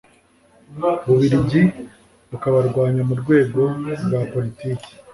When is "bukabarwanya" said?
2.29-3.01